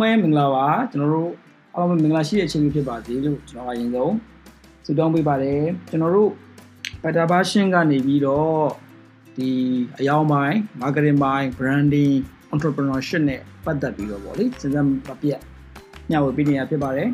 [0.00, 1.32] ပဲမင်္ဂလာပါကျွန်တော်တို့
[1.74, 4.14] အားလုံးမင်္ဂလာရှိတဲ့အချိန်ကြီးဖြစ်ပါစေလို့ကျွန်တော်အရင်ဆုံး
[4.84, 6.30] ဆုတောင်းပေးပါတယ်ကျွန်တော်တို့
[7.02, 8.64] better version ကနေပြီးတော့
[9.36, 9.50] ဒီ
[9.98, 12.14] အယောင်ပိုင်း marketing ပိုင်း branding
[12.54, 15.40] entrepreneurship နဲ့ပတ်သက်ပြီးတော့ဗောလေစဉ်းစားမပြတ်
[16.10, 17.08] ညဝေပေးနေရဖြစ်ပါတယ်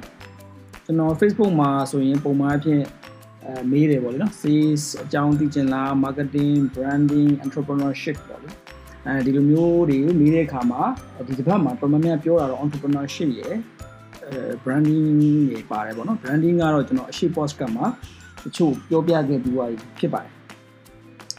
[0.85, 2.83] ကျွန်တော် Facebook မှာဆိုရင်ပုံမှန်အဖြစ်
[3.45, 8.51] အဲမေးတယ်ဗောလေနော် sales အကြောင်းသိချင်လား marketing branding entrepreneurship ဗောလေ
[9.09, 10.83] အဲဒီလိုမျိုးတွေမေးတဲ့အခါမှာ
[11.27, 13.55] ဒီတစ်ပတ်မှာတော်တော်များများပြောတာတော့ entrepreneurship ရယ်
[14.25, 15.07] အဲ branding
[15.51, 17.87] တွေပါတယ်ဗောနော် branding ကတော့ကျွန်တော်အရှိ post ကမှာ
[18.43, 20.33] တချို့ပြောပြခဲ့ပြီးသွားပြီဖြစ်ပါတယ်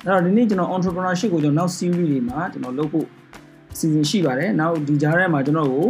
[0.03, 3.07] အဲ့တော့ဒီနေ့ကျွန်တော် entrepreneurship ကိုကျွန်တော်နောက် series တွေမှာကျွန်တော်လုပ်ဖို့
[3.73, 5.87] အစီအစဉ်ရှိပါတယ်နောက်ဒီကြားထဲမှာကျွန်တော်ကို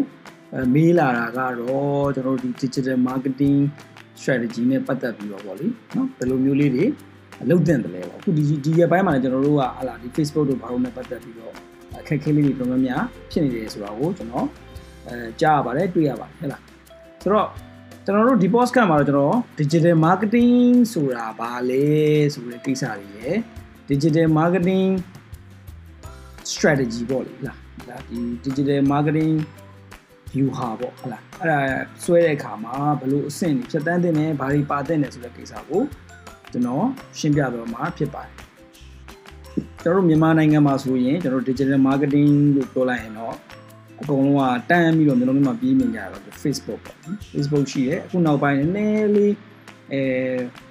[0.54, 3.58] အဲမေးလာတာကတော့ကျွန်တော်ဒီ digital marketing
[4.20, 6.86] strategy နဲ့ပတ်သက်ပြီးတော့ဗောလေနော်ဘယ်လိုမျိုးလေးတွေ
[7.50, 11.54] လုပ်တင်တယ်လဲပေါ့အခုဒီဒီရက်ပိုင်းမှာလည်းကျွန်တော်တို့ကဟာလာဒီ Facebook တို့ဘာလို့နဲ့ပတ်သက်ပြီးတော့
[12.08, 14.48] အခက်အခဲလေးတွေတော်တော်များဖြစ်နေတယ်ဆိုတာကိုကျွန်တော်
[15.08, 16.62] အဲကြားရပါတယ်တွေ့ရပါတယ်ဟဲ့လား
[17.22, 17.50] ဆိုတော့
[18.06, 21.86] ကျွန်တော်တို့ဒီ podcast မှာတော့ကျွန်တော် digital marketing ဆိုတာဘာလဲ
[22.34, 23.36] ဆိုတဲ့ကိစ္စတွေရယ်
[23.90, 24.92] digital marketing
[26.52, 27.58] strategy ပေါ့လေလား
[27.90, 29.36] ဒါဒီ digital marketing
[30.32, 31.60] view ဟာပေါ့ဟလားအဲ့ဒါ
[32.04, 35.82] ဆွဲတဲ့အခါမှာဘယ်လိုအဆင့်တွေဖြတ်တန်းတင်တယ်ဘာတွေပါတဲ့တယ်ဆိုတဲ့ကိစ္စကို
[36.52, 36.86] ကျွန်တော်
[37.18, 38.47] ရှင်းပြတော့မှာဖြစ်ပါတယ်
[39.83, 43.35] ကျွန်တော်တို့မြန်မာနိုင်ငံမှာဆိုရင်ကျွန်တော် digital marketing လို့ပြောလိုက်ရင်တော့
[44.01, 46.99] အကုန်လုံးကတန်းပြီးတော့မျိုးလုံးမျိုးပြေးမြင်ကြတော့ Facebook ပေါ့
[47.33, 49.35] Facebook ရှိတယ်အခုနောက်ပိုင်းနည်းနည်းလေး
[49.93, 50.03] အဲ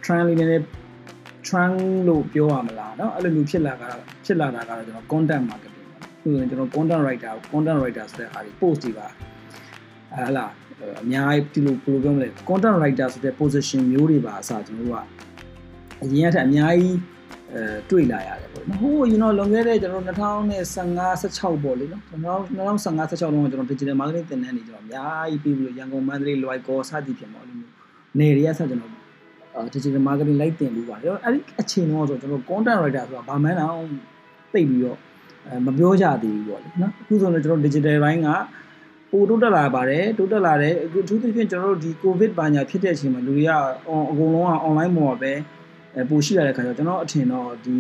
[0.04, 0.64] trend လေးနည်းနည်း
[1.48, 1.76] trend
[2.08, 3.90] လို့ပြောရမလားเนาะအဲ့လိုမျိုးဖြစ်လာတာ
[4.26, 10.46] ဖြစ်လာတာကတော့ကျွန်တော် content marketing ပေါ့အခုဆိုရင်ကျွန်တော် content writer content writer ဆိုတဲ့အားဒီ post တွေပါဟလာ
[11.02, 15.00] အများကြီးဒီလိုဘယ်လိုပြောမလဲ content writer ဆိုတဲ့ position မျိုးတွေပါအစားကျွန်တော်တို့က
[16.04, 16.98] အရင်ကထက်အများကြီး
[17.57, 20.19] အဲတွေ့လာရတယ်ပေါ့နော်ဟိုကျွန်တော်လွန်ခဲ့တဲ့ကျွန်တော်2015
[21.23, 27.55] 16ပေါ့လေနော်ကျွန်တော်2015 16တုန်းကကျွန်တော် digital marketing သင်တန်းနေကျွန်တော်အများကြီးပြီးပြီးရန်ကုန်မန္တလေးလွိုက်ကောစသည်ဖြစ်ပေါ့လေ
[28.19, 28.93] နေတွေကဆက်ကျွန်တော်
[29.55, 33.85] အာ digital marketing လိုက်တင်ပြီးပါတယ်အဲ့ဒီအချိန်တော့ဆိုကျွန်တော် content writer ဆိုတာဘာမှန်းတော့
[34.53, 34.99] သိပြီးတော့
[35.47, 38.29] အဲမပြောကြသေးဘူးပေါ့လေနော်အခုဆိုတော့ကျွန်တော် digital ဘိုင်းက
[39.11, 43.51] ပိုတိုးတက်လာပါတယ်တိုးတက်လာတယ်အထူးသဖြင့်ကျွန်တော်တို့ဒီ covid ဘာညာဖြစ်တဲ့အချိန်မှာလူတွေက
[44.11, 45.33] အကုန်လုံးက online ပေါ်မှာပဲ
[45.97, 47.75] အဲပိုရှိရတဲ့ခါကျတော့ကျွန်တော်အထင်တော့ဒီ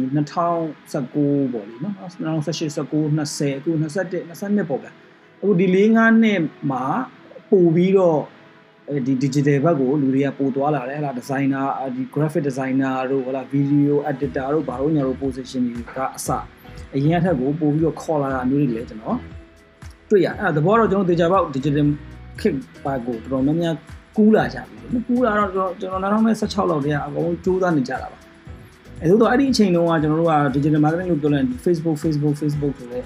[0.66, 3.88] 2019ပေါ့လေနော်2018 19 20အခု21
[4.30, 4.88] 22ပေါ့ဗျ
[5.40, 6.40] အခုဒီ4 5နှစ်
[6.70, 6.84] မှာ
[7.50, 8.20] ပို့ပြီးတော့
[9.06, 16.28] ဒီ digital ဘက်ကိုလူတွေကပို့သွားလာတယ်ဟလာ designer ဒီ graphic designer တို့ဟလာ video editor တို့ဘာလို့ညာတို့ position တွေကအစ
[16.94, 19.18] အရင်အထက်ကိုပို့ပြီးတော့ခေါ်လာတာမျိုးတွေလည်းကျွန်တော်
[20.10, 21.86] တွေ့ရအဲ့ဒါသဘောတော့ကျွန်တော် digital ဘောက် digital
[22.40, 22.54] ခစ်
[22.84, 23.74] ပါကိုတော်တော်များများ
[24.16, 28.18] ကူးလာကြပြီ။ကူးလာတော့ကျွန်တော်2016လောက်တည်းကအကုန်ကြိုးစားနေကြတာပါ။
[29.02, 33.04] အဲဆိုတော့အဲ့ဒီအချိန်တုန်းကကျွန်တော်တို့က digital marketing လို့ပြောလိုက် Facebook Facebook Facebook ဆိုတဲ့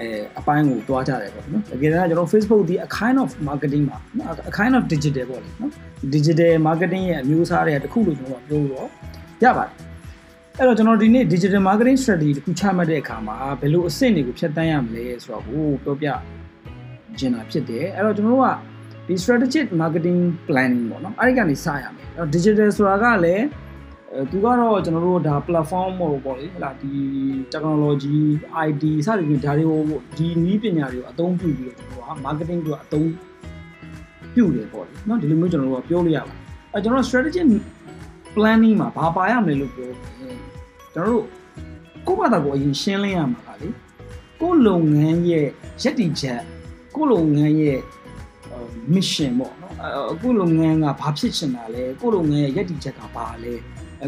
[0.00, 5.70] အဲအပိုင်းကိုတွားကြတယ်ပေါ့နော်။တကယ်တော့ကျွန်တော် Facebook ဒီ a kind of marketing ပါနော် a kind of digital ပေါ့လေနော်။
[6.14, 8.88] digital marketing ရဲ့အမျိုးအစားတွေကတစ်ခုလို့ကျွန်တော်ပြောလို့
[9.44, 9.74] ရပါတယ်။
[10.58, 16.08] အဲ့တော့ကျွန်တော်ဒီနေ့ digital marketing strategy တခုချမှတ်တဲ့အခါမှာဘယ်လိုအဆင့်တွေကိုဖြတ်တန်းရမလဲဆိုတော့ကိုပြောပြ
[17.18, 18.48] ကျင်တာဖြစ်တယ်။အဲ့တော့ကျွန်တော်တို့က
[19.07, 23.45] ဒီ strategic marketing planning ပေါ့နော်အဲ့ဒီကနေစရမယ်အဲ့တော့ digital ဆိုတာကလည်း
[24.13, 26.93] အဲသူကတော့ကျွန်တော်တို့ဒါ platform ပေါ့ပေါ့လေဟလာဒီ
[27.53, 28.19] technology
[28.67, 33.09] IT စသဖြင့်ဒါတွေကိုဒီနည်းပညာတွေကိုအသုံးပြုပြီးတော့ကျွန်တော်က marketing တွေအသုံး
[34.35, 36.39] ပြုတယ်ပေါ့လေเนาะဒီလိုမျိုးကျွန်တော်တို့ကပြောလို့ရပါတယ်
[36.73, 37.47] အဲကျွန်တော် strategic
[38.35, 39.97] planning မှာဘာပါရမလဲလို့ပြောတယ်
[40.93, 41.25] ကျွန်တော်တို့
[42.07, 43.69] ကိုယ့်ဘာသာကိုအရင်ရှင်းလင်းရမှာပါလေ
[44.41, 45.47] ကိုယ့်လုပ်ငန်းရဲ့
[45.81, 46.41] ရည်တည်ချက်
[46.95, 47.79] ကိုယ့်လုပ်ငန်းရဲ့
[48.94, 49.74] mission ပေါ့နော်
[50.12, 53.52] အခုလုပ်ငန်းကဘာဖြစ်ချင်တာလဲကိုလုပ်ငန်းရဲ့ရည်တည်ချက်ကဘာလဲ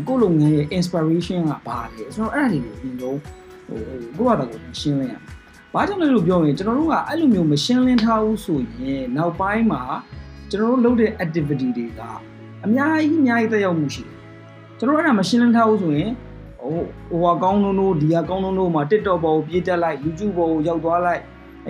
[0.08, 3.18] ကိုလုပ်ငန်းရဲ့ inspiration ကဘာလဲဆိုတော့အဲ့ဒါတွေကိုအရင်ဆုံး
[3.66, 3.78] ဟို
[4.18, 5.32] ကိုယ့်ဘာသာကိုရှင်းလင်းရမှာ
[5.74, 9.82] ဘာကြောင့်လဲလို့ပြောရင်ကျွန်တော်တို့ကအဲ့လိုမျိုးမရှင်းလင်းထားဘူးဆိုရင်နောက်ပိုင်းမှာ
[10.50, 12.00] ကျွန်တော်တို့လုပ်တဲ့ activity တွေက
[12.64, 14.16] အများကြီးအများကြီးသက်ရောက်မှုရှိတယ်
[14.78, 16.10] ကျွန်တော်အဲ့ဒါမရှင်းလင်းထားဘူးဆိုရင်
[16.60, 16.74] ဟို
[17.10, 21.22] ဟိုအကောင်းလုံးတို့ဒီအကောင်းလုံးတို့မှာ TikTok ပေါ်ကိုပြေးတက်လိုက် YouTube ပေါ်ကိုရောက်သွားလိုက်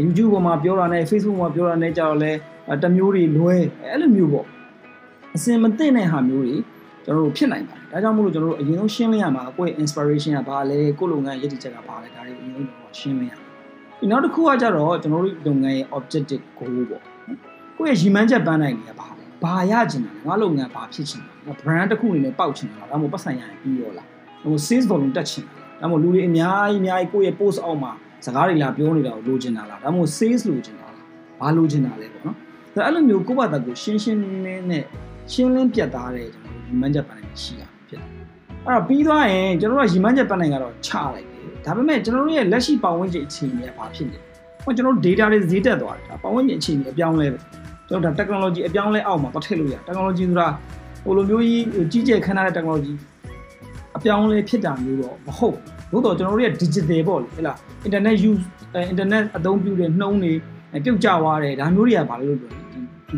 [0.05, 2.32] YouTube ပေါ်မှာပြောတာနဲ့ Facebook မှာပြောတာနဲ့ကြတော့လဲ
[2.82, 4.46] တမျိုးတွေလွဲအဲ့လိုမျိုးပေါ့
[5.37, 6.56] အစင်မသိတဲ့ဟာမျိုးတွေ
[7.05, 13.46] ကျွန်တော်တို့ဖြစ်နိုင်ပါတယ်ဒါကြောင့်မို့လို့ကျွန်တော်တို့အရင်ဆုံးရှင်းလင်းရမှာကိုယ့်ရဲ့ inspiration ကဘာလဲကိုယ့်လုပ်ငန်းရည်တည်ချက်ကဘာလဲဒါတွေအရင်ဆုံးကျွန်တော်ရှင်းလင်းရမှာ
[14.00, 17.02] ဒီနောက်တစ်ခုကကြတော့ကျွန်တော်တို့လုပ်ငန်းရဲ့ objective goal ပေါ့
[17.76, 24.06] ကိုယ့်ရဲ့ရည်မှန်းချက်ပန်းနိုင်နေတာဘာလဲဘာရချင်တာလဲငါလုပ်ငန်းဘာဖြစ်ချင်တာ brand တစ်ခုအနေနဲ့ပေါက်ချင်တာလားဒါမှမဟုတ်ပတ်စံရရင်ပြီးရောလား
[24.43, 25.44] ဟို sales volume တက်ချင်
[25.81, 27.93] တာဒါမှမဟုတ်လူတွေအများကြီးအများကြီးကိုယ့်ရဲ့ post အောက်မှာ
[28.25, 31.06] စကားတွေလာပြောနေတာကိုလိုချင်တာလားဒါမှမဟုတ် sales လိုချင်တာလား
[31.40, 32.37] ဘာလိုချင်တာလဲပေါ့နော်
[32.75, 34.84] ဒါအဲ့လိုမျိုးကိုယ့်ဘာသာကိုရှင်းရှင်းလင်းလင်းနဲ့
[35.32, 38.11] ရှင်းလင်းပြတ်သားတဲ့ကျွန်တော်ရီမန်းချက်ပန်းနိုင်ရှိရဖြစ်တယ်
[38.67, 44.19] အဲ့တော့ပြီးသွားရင်ကျွန်တော်တို့ကရီမန်းချက်ပန်းနိုင်ကတော့ချလိုက်တယ်ဒါပေမဲ့ကျွန်တော်တို့ရဲ့လက်ရှိပတ်ဝန်းကျင်အခြေအနေကဘာဖြစ်လဲ
[44.64, 47.38] ဟိုကျွန်တော်တို့ data တွေဈေးတက်သွားတယ်ဒါပတ်ဝန်းကျင်အခြေအနေအပြောင်းလဲပဲ
[47.88, 50.49] ကျွန်တော်ဒါ technology အပြောင်းလဲအောက်မှာသွားထည့်လို့ရ technology ဆိုတာ
[51.05, 52.94] ဟိုလိုမျိုးကြီးကြီးကျယ်ခမ်းနားတဲ့ technology
[53.96, 55.56] အပြောင်းလဲဖြစ်တာမျိုးတော့မဟုတ်
[55.90, 57.56] ဘူးသို့တော့ကျွန်တော်တို့ရဲ့ digital ပေါ့လေဟဲ့လား
[57.87, 58.43] internet use
[58.93, 60.32] internet အသုံးပြုတဲ့နှုံးတွေ
[60.84, 62.59] ပြုတ်ကျသွားတယ်ဒါမျိုးတွေကဘာလို့လို့ပြောလဲ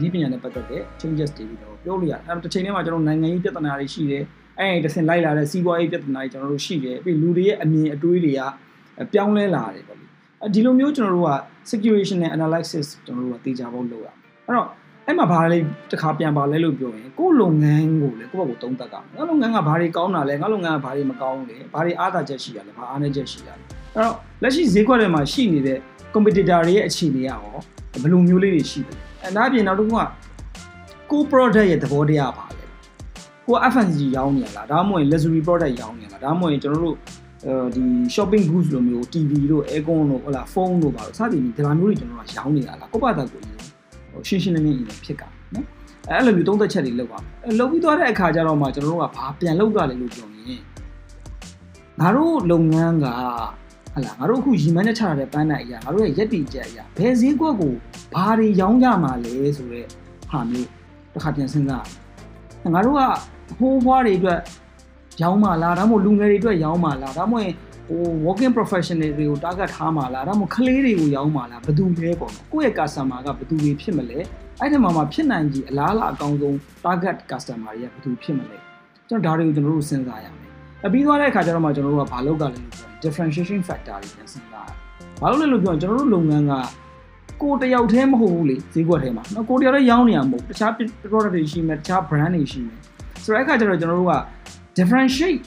[0.00, 4.22] ဒီပညာနဲ့ပတ်သက်တဲ့ changes တွေပြီးတော့ပြောလို့ရတယ်အဲတစ်ချိန်တည်းမှာကျွန်တော်နိုင်ငံရေးပြဿနာတွေရှိတယ်
[4.58, 8.40] အဲ့ဒီတစ်ဆင့်လိုက်လာတဲ့စီးပွားရေးပြဿနာတွေကျွန်တော်တို့ရှိတယ်ပြီးလူတွေရဲ့အမြင်အတွေးတွေက
[9.12, 10.06] ပြောင်းလဲလာတယ်ပေါ့လေ
[10.54, 11.32] ဒီလိုမျိုးကျွန်တော်တို့က
[11.70, 14.08] situational analysis ကျွန်တော်တို့ကသိကြဖို့လုပ်ရ
[14.46, 14.68] အဲ့တော့
[15.06, 15.58] အဲ့မှာဘာလဲ
[15.90, 23.58] တစ်ခါပြန်ပါလဲလို့ပြောရင်ကိုယ်လုပ်ငန်းကိုလေကိုယ့်ဘက်ကိုသုံးသပ်ကြငါလုပ်ငန်းကဘာတွေကောင်းတာလဲငါလုပ်ငန်းကဘာတွေမကောင်းလဲဘာတွေအားသာချက်ရှိရလဲဘာအားနည်းချက်ရှိရလဲအဲ့
[23.96, 25.78] တော့လက်ရှိဈေးကွက်ထဲမှာရှိနေတဲ့
[26.14, 27.42] competitor တွေရဲ့အခြေအနေကရော
[28.02, 30.04] ဘယ်လိုမျိုးလေးတွေရှိတယ် အဲဒါအပြင်နောက်တစ်ခုက
[31.10, 32.64] ကို product ရဲ့သဘောတရားပါလဲ
[33.46, 36.96] ကို FNC ရောင်းနေရလားဒါမှမဟုတ် luxury product ရောင်းနေရလားဒါမှမဟုတ်ကျွန်တော်တို့
[37.74, 37.84] ဒီ
[38.14, 43.44] shopping goods လိုမျိုး TV တို့ aircon တို့ဟုတ်လားဖုန်းတို့ပါလို့စသည်ဒီလိုမျိုးတွေကျွန်တော်ကရောင်းနေရလားကိုယ့်ဘာသာကိုယ်
[44.10, 45.22] ဟိုရှင်းရှင်းလင်းလင်းရင်ဖြစ်က
[45.54, 45.66] နော်
[46.08, 50.60] အဲ့လိုမျိုးသုံးသက်ချက်တွေလောက်ပါအဲ့လောက်ပြီးသွားတဲ့အခါကျတော့မှကျွန်တော်တို့ကဘာပြန်လောက်ကြလဲလို့ပြောရင်
[52.00, 53.06] ငါတို့လုပ်ငန်းက
[53.94, 57.74] ဟလာငါတို့အခုရီမန်းနဲ့ချရတဲ့ပန်းနိုင်အရာငါတို့ရဲ့ရက်တီချက်အရာဘယ်ဈေးကွက်ကို
[58.14, 59.86] ဘာတွေရောင်းကြမှာလဲဆိုတော့
[60.30, 60.68] ဟာမျိုး
[61.12, 61.86] တစ်ခါပြန်စဉ်းစား
[62.74, 63.00] ငါတို့က
[63.58, 64.40] ဟိုးဘွားတွေအတွက်
[65.22, 67.50] ရောင်းမှာလားဒါမှမဟုတ်လူငယ်တွေအတွက်ရောင်းမှာလားဒါမှမဟုတ်
[67.88, 74.18] ဟို working professional တွေကို target ထားမှာလားဒါမှမဟုတ်ကလေးတွေကိုရောင်းမှာလားဘယ်သူလဲပေါ့နော်ကိုယ့်ရဲ့ customer ကဘယ်သူတွေဖြစ်မလဲ
[74.60, 76.54] အဲ့ဒီမှာမှဖြစ်နိုင်ကြီးအလားအလာအကောင်းဆုံး
[76.84, 78.56] target customer တွေကဘယ်သူဖြစ်မလဲ
[79.08, 80.41] ကျွန်တော်ဒါတွေကိုကျွန်တော်တို့စဉ်းစားရမယ်
[80.86, 84.70] အပြီးသွားတဲ့အခါကျတော့မှကျွန်တော်တို့ကဘာလုပ်ကြလဲလို့ပြောရင် differentiation factor တွေပြန်စဉ်းစား
[85.20, 86.52] ဘာလို့လဲလို့ပြောရင်ကျွန်တော်တို့လုပ်ငန်းက
[87.42, 90.70] ကိုတယောက်တည်းမဟုတ်ဘူးလေဈေးကွက်ထဲမှာနော်ကိုတယောက်တည်းရောင်းနေရမဟုတ်တခြား
[91.10, 92.78] product တွေရှိမယ်တခြား brand တွေရှိမယ်
[93.24, 94.14] ဆိုတော့အဲ့ခါကျတော့ကျွန်တော်တို့က
[94.76, 95.42] differentiate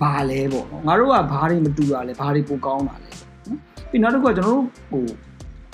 [0.00, 3.58] ဘာလဲပေါ့နော်ငါတို့ကဘာတွေမတူတာလဲဘာတွေပိုကောင်းတာလဲနော်
[3.90, 5.04] ပြီးနောက်တစ်ခုကကျွန်တော်တို့ဟို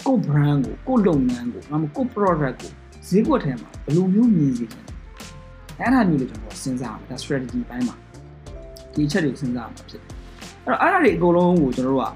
[0.06, 2.72] ကို brand ကိုကိုလုပ်ငန်းကိုငါမကို product ကို
[3.08, 4.80] ဈေးကွက်ထဲမှာဘယ်လိုမျိုးမြင်စီလဲ
[5.78, 7.96] အဲ့ဒါမျိုးလေကျွန်တော်စဉ်းစားရမယ်ဒါ strategy ဘိုင်းမှာ
[8.94, 10.10] ဒီချက်တွေစဉ်းစားရမှာဖြစ်တယ်
[10.64, 12.06] အဲ့တော့အဲ့ဒါတွေအကုန်လုံးကိုကျွန်တော်တို့က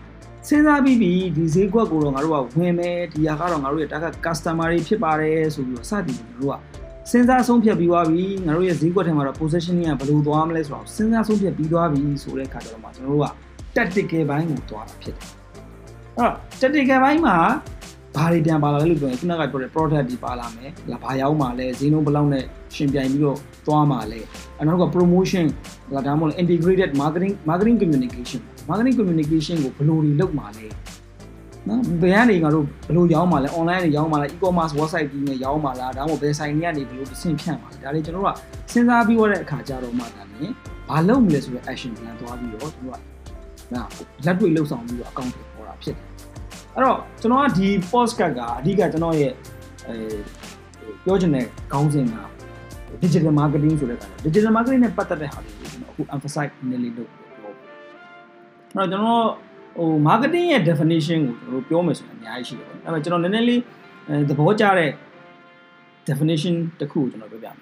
[0.48, 13.28] စဉ်းစားပြီးပြီဒီဈေးကွက်ကိုတော့ငါတို့ကဝင်မယ်ဒီဟာကတော့ငါတို့ရဲ့ target customer တွေဖြစ်ပါတယ်ဆိုပြီးတော့စသည်ကျွန်တော်တို့ကစဉ်းစားဆုံးဖြတ်ပြီးသွားပြီငါတို့ရဲ့ဈေးကွက်ထဲမှာတော့ positioning ကဘယ်လိုသွားမလဲဆိုတော့စဉ်းစားဆုံးဖြတ်ပြီးသွားပြီဆိုတဲ့အခါကျတော့မှကျွန်တော်တို့က
[13.76, 15.26] tactical ဘိုင်းကိုသွားတာဖြစ်တယ်
[16.16, 17.36] အဲ့တော့ tactical ဘိုင်းမှာ
[18.16, 20.70] ဘာတွေပြန်ပါလာလဲလို့ပြောရင်ခုနကပြောတဲ့ product တွေပါလာမယ်။
[21.02, 24.20] ဘာရောက်မှာလဲဈေးနှုန်းဘယ်လောက်နဲ့ရှင်ပြိုင်ပြီးတော့သွားမှာလဲ။
[24.58, 25.46] အဲနောက်က promotion
[25.92, 30.66] ဒါဒါမှမဟုတ် integrated marketing marketing communication marketing communication ကိုဘယ်လိုတွေလုပ်မှာလဲ။
[31.68, 38.34] နော်ဘယ်ကနေငါတို့ဘယ်လိုရောင်းမှာလဲ online တွေရောင်းမှာလဲ e-commerce website ကြီးနဲ့ရောင်းမှာလားဒါမှမဟုတ်ဘယ်ဆိုင်တွေကနေဘယ်လိုဆင့်ဖြန့်မှာလဲဒါတွေကျွန်တော်တို့
[38.68, 40.52] ကစဉ်းစားပြီးတော့တဲ့အခါကျတော့မှဒါလည်း
[40.88, 46.06] ဘာလုပ်မလဲဆိုတဲ့ action plan သွားပြီးတော့ကျွန်တော်ကလက်တွေ့လှုပ်ဆောင်ပြီးတော့အကောင့်တွေပေါ်တာဖြစ်တယ်
[46.76, 49.32] အဲ့တော့ကျွန်တော်ကဒီ podcast ကအဓိကကျွန်တော်ရဲ့
[49.88, 49.94] အဲ
[51.04, 52.16] ပြောချင်တဲ့ခေါင်းစဉ်က
[53.02, 57.52] digital marketing ဆိုတဲ့ကောင် digital marketing နဲ့ပတ်သက်တဲ့ဟာတွေကိုကျွန်တော်အခု emphasize နည်းလေးလုပ်ပြော
[58.82, 59.24] အဲ့တော့ကျွန်တော်
[59.78, 61.20] ဟို marketing ရဲ့ definition
[61.50, 63.60] ကိုကျွန်တော်ပြောမယ်ဆိုရင်အများကြီးရှိတယ်ပေါ့အဲ့တော့ကျွန်တော်နည်းနည်းလေး
[64.08, 64.90] အဲသဘောကျတဲ့
[66.08, 67.56] definition တစ်ခုကိုကျွန်တော်ပြောပြမယ်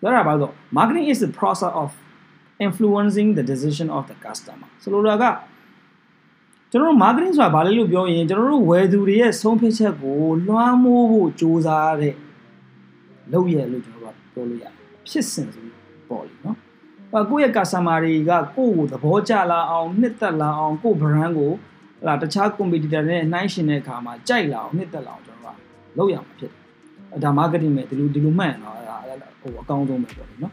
[0.00, 1.90] ပြောတာဘာလို့ marketing is the process of
[2.66, 5.24] influencing the decision of the customer ဆိုလိုတာက
[6.72, 12.14] ကျွန်တော်တို့ marketing ဆိုတာဘာလဲလို့ပြောရင်ကျွန်တော်တို့ဝယ်သူတွေရဲ့ဆုံးဖြတ်ချက်ကိုလွှမ်းမိုးဖို့ကြိုးစားတဲ့
[13.32, 14.72] လုပ်ရလို့ကျွန်တော်တို့ပြောလို့ရတယ်
[15.08, 15.66] ဖြစ်စဉ်ဆို
[16.08, 16.56] ပေါ့လေနော်
[17.12, 25.66] အဲကိုယ့်ရဲ့ customer တွေကကိုယ့်ကိုသဘောကျလာအောင်နှစ်သက်လာအောင်ကိုယ့် brand ကိုဟလာတခြား competitor တွေနဲ့နှိုင်းယှဉ်တဲ့အခါမှာကြိုက်လာအောင်နှစ်သက်လာအောင်ကျွန်တော်တို့
[25.98, 26.54] လုပ်ရမှာဖြစ်တ
[27.14, 28.76] ယ်ဒါ marketing ပဲဒီလိုဒီလိုမှန်တော့
[29.40, 30.52] ဟိုအကောင်းဆုံးပဲပေါ့လေနော်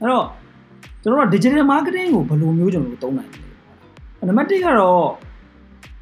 [0.00, 0.26] အဲ့တော့
[1.02, 3.45] ကျွန်တော်တို့ digital marketing ကိုဘယ်လိုမျိုးကျွန်တော်တို့သုံးနိုင်လဲ
[4.26, 5.08] နံပါတ်1ကတော့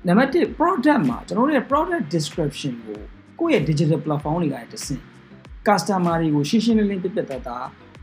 [0.08, 2.98] နံပါတ်1 product မှာကျွန်တော်တို့ရဲ့ product description ကို
[3.40, 5.02] ကိုယ့်ရဲ့ digital platform တွေကတဆင့်
[5.66, 7.56] customer တွေကိုရှင်းရှင်းလင်းလင်းပြပြတတ်တာ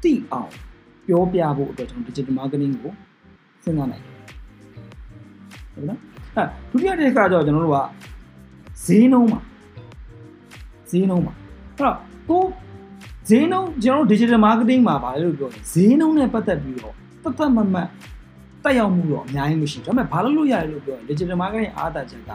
[0.04, 0.51] သိအောင်
[1.08, 2.94] ပြောပြဖို့အတွက်ကျွန်တော် digital marketing ကို
[3.63, 4.16] စဉ်းစားနိုင်တယ်
[5.74, 6.00] ဟုတ်လား
[6.36, 7.80] အဲဒုတိယတစ်ခါကျတော့ကျွန်တော်တို့က
[8.86, 9.40] ဈေးနှုန်းမှာ
[10.90, 11.34] ဈေးနှုန်းမှာ
[11.78, 11.98] အဲ့တော့
[12.30, 12.44] ကို
[13.30, 17.90] ဈေးနှုန်းကျွန်တော်တို့ digital marketing မှာဗာလဲလို့ပြောရင်ဈေးနှုန်းနဲ့ပတ်သက်ပြီးတော့တတ်တတ်မတ်မတ်
[18.64, 22.31] တက်ရောက်မှုတော့အများကြီးမရှိဒါပေမဲ့ဘာလို့လို့ရတယ်လို့ပြောရင် digital marketing အားသာချက်က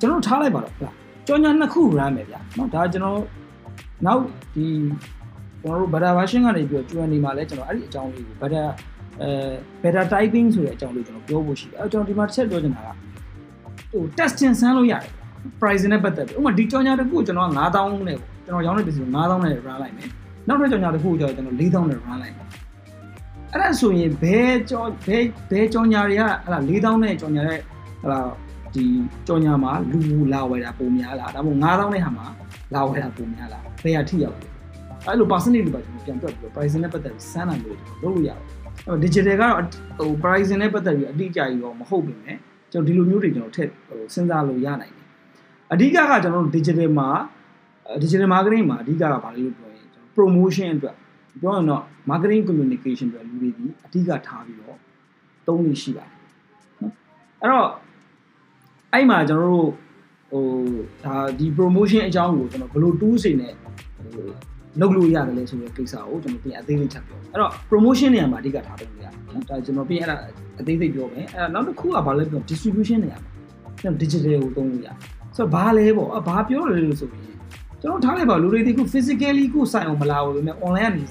[0.00, 0.94] ကျွန်တော်ထားလိုက်ပါတော့ဟုတ်လား
[1.26, 3.18] ကြော်ညာနှစ်ခု run မယ်ဗျာเนาะဒါကျွန်တော်
[4.06, 4.20] နောက်
[4.54, 4.66] ဒီ
[5.62, 8.62] ကျွန်တော်တို့ beta version ကနေပြီးတော့ကျွမ်းနေမှာလဲကျွန်တော်အဲ့ဒီအကြောင်းလေးကို beta
[9.20, 9.30] အဲ
[9.82, 12.88] beta typing ဆိုတဲ့အကြောင်းလေးကျွန်တော်ပြောဖို့ရှိတယ်အဲကျွန်တော်ဒီမှာတစ်ချက်ပြောချင်တာက
[13.92, 15.12] ဟို testing ဆန်းလို့ရတယ်
[15.60, 20.08] price နဲ့ပတ်သက်ပြီးဥပမာဒီကြော်ညာတစ်ခုကျွန်တော်9000နဲ့ပေါ့ကျွန်တော်ရောင်းတဲ့ business 9000နဲ့ run လိုက်မယ်
[20.48, 22.46] နောက်ထပ်ကြော်ညာတစ်ခုကျတော့ကျွန်တော်4000နဲ့ run လိုက်မယ်
[23.53, 24.37] အဲ့ဒါဆိုရင်ဘဲ
[24.69, 25.17] ကြောဘဲ
[25.49, 27.59] ဘဲကြောညာတွေကဟလာ4000နဲ့ကြောညာတဲ့
[28.03, 28.19] ဟလာ
[28.73, 28.85] ဒီ
[29.27, 29.99] ကြော်ညာမှာလူ
[30.33, 32.25] လာဝယ်တာပုံများလားဒါမှမဟုတ်9000နဲ့ဟာမှာ
[32.73, 34.47] လာဝယ်တာပုံများလားဘယ်ဟာထိရောက်လဲ
[35.05, 38.37] အဲ့လို percentage တွေပါကျွန်တော်ပြန်တွက်ပြီးတော့ pricing နဲ့ပတ်သက်ပြီးစမ်းနိုင်လို့လုပ်လို့ရတယ်
[38.87, 39.55] အဲ့ digital ကတော့
[39.97, 42.29] ဟို pricing နဲ့ပတ်သက်ပြီးအတိအကျကြီးတော့မဟုတ်ပြင်ね
[42.71, 45.05] ကျွန်တော်ဒီလိုမျိုးတွေကျွန်တော်ထည့်ဟိုစဉ်းစားလို့ရနိုင်တယ်
[45.73, 47.09] အဓိကကကျွန်တော်တို့ digital မှာ
[48.01, 50.95] digital marketing မှာအဓိကကဘာလဲလို့ပြောရင် promotion အတွက်
[51.41, 54.77] ပြောရင်တော့ marketing communication အတွက်လူတွေဒီအဓိကထားပြီးတော့
[55.47, 56.17] သုံးနေရှိပါတယ်
[56.81, 56.91] နော်
[57.41, 57.67] အဲ့တော့
[58.93, 59.69] အဲ့မှာကျွန်တော်တို့
[60.31, 60.45] ဟို
[61.05, 64.27] ဒါဒီ promotion အကြောင်းကိုကျွန်တော်ဘယ်လို tools တွေနဲ့ဟို
[64.79, 70.15] လုပ်လို့ရတယ်လဲဆိုတဲ့ကိစ္စကိုကျွန်တော်ပြင်အသေးလေးချက်ပြောအဲ့တော့ promotion နေရာမှာအဓိကထားလုပ်ရတယ်နော်ဒါကျွန်တော်ပြင်အဲ့ဒါ
[70.59, 73.31] အသေးသေးပြောမယ်အဲ့တော့နောက်တစ်ခုကဘာလဲပြော distribution နေရာမှာ
[73.81, 74.95] ကျွန်တော် digital ကိုသုံးလို့ရတယ်
[75.35, 77.35] ဆိုတော့ဘာလဲပေါ့ဘာပြောလဲလို့ဆိုရင်
[77.81, 81.05] ကျွန်တော်ထားလိုက်ပါလူတွေဒီခု physically ကိုစိုက်အောင်မလာဘူးပဲ online ကနေ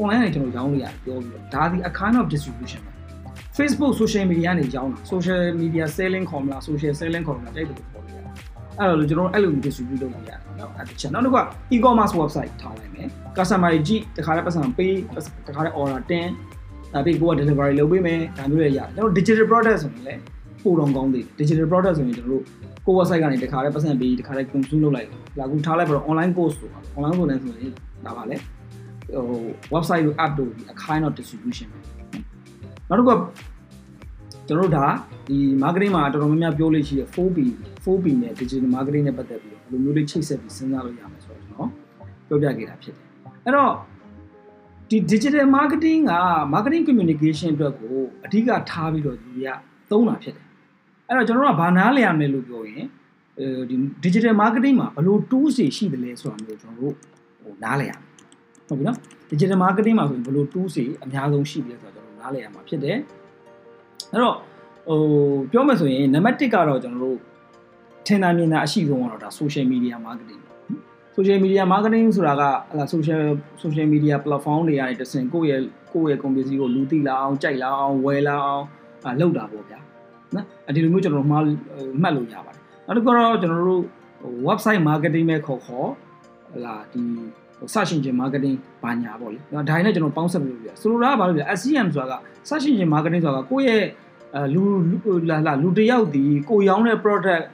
[0.00, 2.92] online ကနေကျွန်တော်ရောင်းလို့ရတယ်ပြောပြီးတော့ဒါဒီ a kind of distribution ပဲ
[3.58, 8.24] Facebook social media နေရောင်းတာ social media selling ခေါ်မလား social selling ခေါ်မလားတိုက်တယ်လို့ခေါ်လို့ရတယ်
[8.78, 11.44] အဲ့တော့ကျွန်တော်အဲ့လို distribute လုပ်လို့ရတယ်နော်အဲ့တစ်ချက်နောက်တစ်ခုက
[11.74, 14.94] e-commerce website ထားလိုက်မယ် customer ကြီးကြည့်တခါတည်းပတ်စံပေး
[15.48, 16.26] တခါတည်း order တင်
[16.92, 20.20] ဒါပြီးကိုက delivery လုပ်ပေးမယ်ဒါမျိုးတွေရတယ်ကျွန်တော် digital product ဆိုရင်လည်း
[20.66, 22.42] ပို့တော့ကောင်းသေးတယ် digital product ဆိုရင်ကျွန်တော်တို့
[22.86, 25.08] ကို website ကနေတခါတည်းပတ်စံပေးတခါတည်း consume လုပ်လိုက်
[25.38, 27.72] လာကူထားလိုက်ပြီးတော့ online course ဆိုတာ online course နဲ့ဆိုရင်
[28.06, 29.40] ဒါပါလေဟို
[29.74, 31.78] website တို့ app တို့ a kind of distribution ပဲ
[32.88, 33.18] နောက်တစ်ခုက
[34.48, 34.86] ကျွန်တော်တို့ဒါ
[35.28, 37.38] ဒီ marketing မှာတော်တော်များများပြောလို့ရှိရ 4P
[37.84, 41.70] 4P နဲ့ digital marketing နဲ့ပတ်သက်ပြီးတော့ဘယ်လိုမျိုးလေးချိတ်ဆက်ပြီးစဉ်းစားလို့ရမှာဆိုတော့ကျွန်တော်
[42.28, 43.04] ပြောပြခဲ့တာဖြစ်တယ်
[43.44, 43.72] အဲ့တော့
[44.90, 46.14] ဒီ digital marketing က
[46.54, 49.48] marketing communication အတွက်ကိုအဓိကထားပြီးတော့ဒီက
[49.90, 50.45] သုံးတာဖြစ်တယ်
[51.08, 52.84] အဲ့တော့ကျွန်တော်တို့ကဘာနားလည်ရမလဲလို့ပြောရင်
[53.38, 56.94] အဲဒီ digital marketing မှာဘယ်လို tools တွေရှိတယ်လဲဆိုတာမျိုးကျွန်တော်တို့
[57.42, 58.00] ဟိုနားလည်ရမယ်
[58.68, 58.98] ဟုတ်ပြီနော်
[59.30, 62.98] digital marketing မှာဆိုရင်ဘယ်လို tools တွေအများဆုံးရှိတယ်ဆိုတော့ကျွန်တော်နားလည်ရမှာဖြစ်တယ်
[64.12, 64.36] အဲ့တော့
[64.88, 65.00] ဟို
[65.52, 67.18] ပြောမယ်ဆိုရင်နံပါတ်1ကတော့ကျွန်တော်တို့
[68.06, 70.40] ထင်သာမြင်သာအရှိဆုံးကတော့ဒါ social media marketing
[71.16, 73.22] social media marketing ဆိုတာကဟလာ social
[73.62, 78.64] social media platform တွေကနေတဆင့်ကိုယ့်ရဲ့ကိုယ့်ရဲ့ company ကိုလူသိလာအောင်ကြိုက်လာအောင်ဝယ်လာအောင်
[79.20, 79.78] လုပ်တာပေါ့ဗျာ
[80.34, 81.36] နော်ဒီလိုမျိုးကျွန်တော်မှ
[82.02, 83.82] မှတ်လို့ရပါတယ်နောက်တစ်ခုတော့ကျွန်တော်တို့
[84.48, 87.02] website marketing ပဲခေါ်ခေါ်ဟလာဒီ
[87.74, 93.84] စရှင်ချင်း marketing ဘာညာပေါ့လေဒါဒါနဲ့ကျွန်တော်ပေါင်းဆက်လို့ပြဆိုလိုတာကဘာလို့လဲ SCM ဆိုတာကစရှင်ချင်း marketing ဆိုတာကကိုယ့်ရဲ့
[94.34, 94.62] အဲလူ
[95.30, 97.44] လာလာလူတယောက်ဒီကိုရောင်းတဲ့ product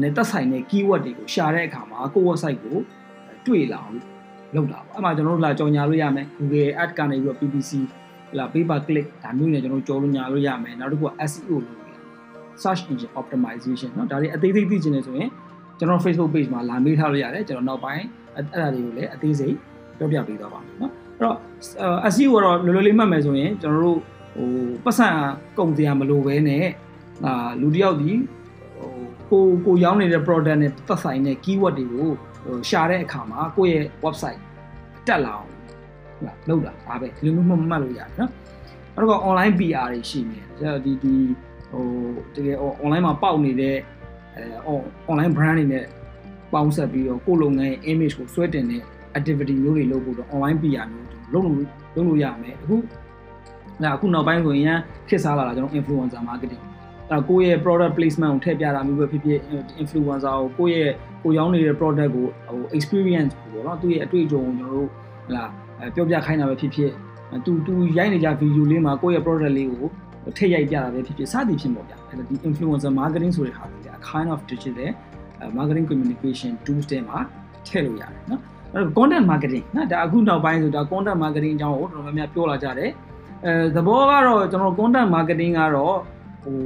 [0.00, 2.76] နဲ့သက်ဆိုင်တဲ့ keyword တွေကိုရှာတဲ့အခါမှာကိုယ့် website ကို
[3.46, 3.96] တွေ့လာအောင်
[4.54, 7.70] လုပ်တာပေါ့အဲ့မှာကျွန်တော်တို့လာကြော်ညာလို့ရမယ် Google Ad ကနေပြီးတော့ PPC
[8.37, 11.99] လာ pay per click ဒါမျိုးနဲ့ကျွန်တော်ကြော်လို့ညာလို့ရမယ်နောက်တစ်ခုက SEO လုပ်လို့ရတယ်
[12.63, 15.29] search engine optimization เนาะဒါတွေအသေးသေးသိချင်တယ်ဆိုရင်
[15.77, 18.05] ကျွန်တော် Facebook page မှာလာမေးထားလို့ရတယ်ကျွန်တော်နောက်ပိုင်း
[18.35, 19.55] အဲ့ဒါတွေကိုလည်းအသေးစိတ်
[19.97, 21.37] ပြောပြပေးသွားပါမယ်เนาะအဲ့တော့
[22.13, 23.99] SEO ကတော့လွယ်လွယ်လေးမှတ်မယ်ဆိုရင်ကျွန်တော်တို့
[24.35, 24.49] ဟို
[24.85, 25.07] ပတ်စံ
[25.57, 26.65] ကုန်တရားမလိုဘဲနဲ့
[27.25, 28.11] အာလူတယောက်ဒီ
[29.29, 32.09] ဟိုကိုကိုရောင်းနေတဲ့ product နဲ့သက်ဆိုင်တဲ့ keyword တွေကို
[32.43, 34.41] ဟိုရှာတဲ့အခါမှာကိုယ့်ရဲ့ website
[35.07, 35.47] တက်လာအောင်
[36.48, 38.30] လုပ်တာဒါပဲဒီလိုမျိုးမှတ်လို့ရတယ်နော်
[38.94, 41.14] နောက်တော့ online PR တွေရှိနေတယ်ဒီဒီ
[41.70, 41.84] ဟို
[42.34, 43.76] တကယ် online မှာပေါက်နေတဲ့
[44.36, 44.72] အဲ
[45.10, 45.84] online brand တွေနဲ့
[46.52, 48.82] ပေါင်းဆက်ပြီးတော့ကိုလုပ်ငန်းရဲ့ image ကိုဆွဲတင်တဲ့
[49.18, 51.56] activity မျိုးတွေလုပ်ဖို့တော့ online PR မျိုးလုပ်လို့
[51.94, 52.76] လုပ်လို့ရမယ်အခု
[53.82, 56.62] ဒါအခုနောက်ပိုင်းဆိုရင်ခက်စားလာတာကျွန်တော် influencer marketing
[57.10, 59.40] အဲကိုယ့်ရဲ့ product placement ကိုထည့်ပြတာမျိုးပဲဖြစ်ဖြစ်
[59.82, 64.88] influencer ကိုကိုယ့်ရဲ့ကိုရောင်းနေတဲ့ product ကိုဟို experience ကိုပေါ့နော်သူ့ရဲ့အတွေ့အကြုံကိုကျွန်တော်တို့
[65.26, 65.44] ဟလာ
[65.94, 66.90] ပြောပြခိုင်းတာပဲဖြစ်ဖြစ်
[67.44, 69.86] သူသူရိုက်နေကြ video လေးမှာကိုယ့်ရဲ့ product လေးကို
[70.36, 74.90] ထည့်ရိုက်ပြတာပဲဖြစ်ဖြစ်စသည်ဖြစ်ပေါ့ဗျာအဲ့ဒါဒီ influencer marketing ဆိုတဲ့ဟာတွေက a kind of digital
[75.58, 77.18] marketing communication tools တွေမှာ
[77.66, 78.40] ထည့်လို့ရတယ်နော်
[78.74, 82.90] အဲ့တော့ content marketing နော်ဒါအခုနောက်ပိုင်းဆိုဒါ content marketing အကြောင်းကိုတော်တော်များများပြောလာကြတယ်
[83.44, 85.96] အဲသဘောကတော့ကျွန်တော် content marketing ကတော့
[86.44, 86.58] ဟို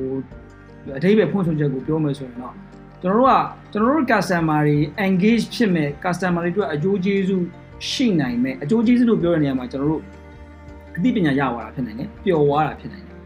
[0.96, 2.54] အဓိပ္ပာယ်ဖွင့်ဆိုချက်ကိုပြောမယ်ဆိုရင်တော့
[3.02, 3.34] ကျွန်တော်တို့က
[3.72, 4.76] ကျွန်တော်တို့ customer တွေ
[5.06, 7.44] engage ဖြစ်မဲ့ customer တွေအတွက်အကျိုးကျေးဇူး
[7.90, 10.02] ရှိနိုင်မဲ့အကျိုးကျေးဇူးလို့ပြောတဲ့နေရာမှာကျွန်တော်တို့
[10.96, 13.18] အသိပညာရသွားတာဖြစ်နိုင်တယ်ပျော်သွားတာဖြစ်နိုင်တယ်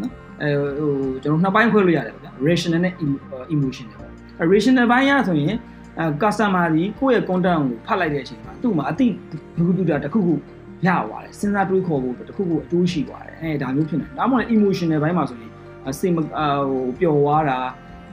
[0.00, 0.12] နော်
[0.42, 2.94] အဲဟိုကျွန်တော်နှစ်ပိုင်းခွဲလို့ရတယ်ဗျာ rational နဲ့
[3.54, 5.56] emotional ပေါ့ rational ဘိုင်းရဆိုရင်
[5.98, 9.06] အဲ customer ကြီးကိုယ့်ရဲ့ content ကိုဖတ်လိုက်တဲ့အချိန်မှာသူ့မှာအသိ
[9.56, 10.34] ဘူးတူတာတစ်ခုခု
[10.86, 15.50] ရသွားတယ်စဉ်းစားတွေးခေါ်ဖို့တစ်ခုခုအကျိုးရှိသွားတယ်အဲဒါမျိုးဖြစ်နေတယ်ဒါမှမဟုတ် emotional ဘိုင်းမှာဆိုရင်
[15.98, 16.26] စိတ်ဟို
[16.98, 17.58] ပျော်သွားတာ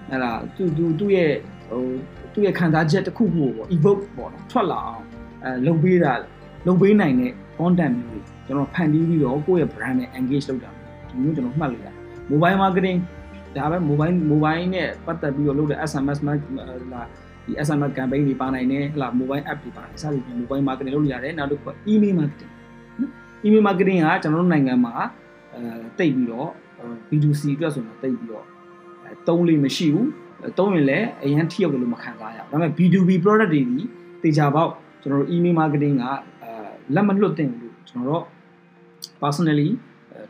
[0.10, 1.32] ဟဲ့လားသူသူသူ့ရဲ့
[1.70, 1.82] ဟို
[2.34, 5.09] သူ့ရဲ့ခံစားချက်တစ်ခုခုပေါ့ evoke ပေါ့နော်ထွက်လာအောင်
[5.44, 6.14] အဲလုပ်ပေးတာ
[6.68, 10.70] လုပ်ပေးနိုင်တဲ့ content မျိုးတွေကျွန်တော်ဖန်တီးပြီးတော့ကိုယ့်ရဲ့ brand နဲ့ engage လုပ်တာ
[11.10, 11.96] ဒီမျိုးကျွန်တော်မှတ်လို့ရတယ်
[12.32, 12.98] mobile marketing
[13.56, 16.34] ဒါပဲ mobile mobile နဲ့ပတ်သက်ပြီးတော့လုပ်တဲ့ SMS လာ
[17.46, 22.52] ဒီ SMS campaign တွေပါနိုင်တယ်ဟလာ mobile app တွေပါနိုင်စသဖြင့် mobile marketing လုပ်လို့ရတယ်နောက်တစ်ခု email marketing
[23.02, 23.12] နော်
[23.46, 24.94] email marketing ကကျွန်တော်တို့နိုင်ငံမှာ
[25.56, 25.62] အဲ
[26.00, 26.50] တိတ်ပြီးတော့
[27.10, 28.46] B2C အတွက်ဆိုတော့တိတ်ပြီးတော့
[29.04, 30.10] အဲသုံးလို့မရှိဘူး
[30.58, 33.84] သုံးရင်လည်းအရင်ထိရောက်တယ်လို့မခံစားရဘူးဒါပေမဲ့ B2B product တွေဒီ
[34.24, 36.06] တေချာပေါက် ကျွန်တော်တို့ email marketing က
[36.44, 36.52] အဲ
[36.96, 38.24] လက်မလွတ်တင်ဘူးကျွန်တော်တို့
[39.22, 39.70] personally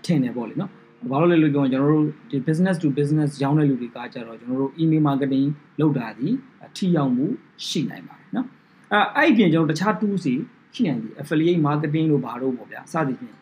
[0.05, 0.71] ထင်တယ်ပေါ့လေနော်
[1.11, 5.47] ဘာလို့လဲလို့ပြောရင်ကျွန်တော်တို့ဒီ business to business ရောင်းတဲ့လူတွေကကြတော့ကျွန်တော်တို့ email marketing
[5.79, 6.29] လုပ်တာဒီ
[6.65, 7.25] အထီရောက်မှု
[7.67, 8.47] ရှိနိုင်ပါတယ်နော်
[8.93, 10.35] အဲအဲ့ဒီပြင်ကျွန်တော်တခြား tools တွေ
[10.75, 13.33] ရှိနိုင်တယ် affiliate marketing လို့ဘာလို့ပေါ့ဗျာစသည်ဖြင့်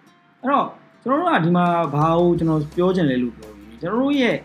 [0.42, 0.68] အဲ့တော့
[1.04, 1.66] ကျွန်တော်တို့ကဒီမှာ
[1.96, 4.38] ဘာကိုကျွန်တော်ပြောချင်လဲလို့ပြောရင်ကျွန်တော်တို့ရဲ့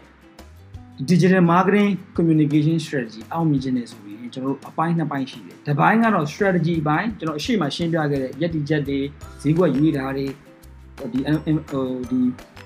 [1.09, 8.99] digital marketing communication strategy အောင်မြင်ခြင်းနဲ့ဆိုရင် ကျွန်တော်တို့အပိုင်းနှစ်ပိုင်းရှိတယ်။တစ်ပိုင်းကတော့ strategy ဘိုင်းကျွန်တော်အရှိမရှင်းပြခဲ့တဲ့ယက်တီချက်တွေ
[9.43, 10.27] ဈေးကွက်ရွေးတာတွေ
[11.13, 11.21] ဒီ
[11.71, 12.21] ဟိုဒီ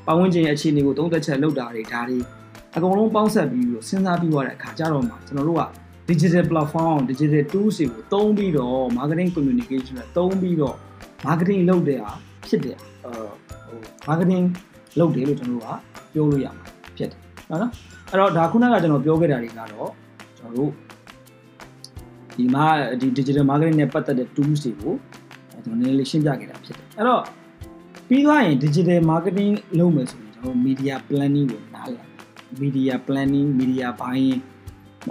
[0.06, 2.18] ပတ်ဝန်းကျင်ရဲ့အခြေအနေကိုသုံးသက်ချက်လုပ်တာတွေဒါတွေ
[2.76, 5.64] အကုန်လုံးပေါင်းဆက်ပြီးတော့စဉ်းစားပြီးသွားတဲ့အခါကျတော့မှကျွန်တော်တို့က
[6.08, 10.76] digital platform digital tools တွေကိုသုံးပြီးတော့ marketing communication နဲ့သုံးပြီးတော့
[11.26, 12.12] marketing လုပ်တဲ့ဟာ
[12.48, 14.44] ဖြစ်တယ်ဟို marketing
[14.98, 15.78] လုပ်တယ်လို့ကျွန်တော်တို့က
[16.12, 17.20] ပြောလို့ရမှာဖြစ်တယ်
[17.50, 17.72] နော်နော်
[18.10, 19.90] အဲ့တော့ဒါခုနကကျွန်တော်ပြောခဲ့တာတွေကတော့
[20.38, 20.70] ကျွန်တော်တို့
[22.36, 22.64] ဒီမှာ
[23.00, 24.94] ဒီ digital marketing နဲ့ပတ်သက်တဲ့ tools တွေကို
[25.50, 27.22] ကျွန်တော်နည်းနည်းလေးရှင်းပြခဲ့တာဖြစ်တယ်အဲ့တော့
[28.08, 32.04] ပြီးသွားရင် digital marketing လုပ်မယ်ဆိုရင်ကျွန်တော် media planning ကိုနားလည်
[32.62, 34.40] media planning media buying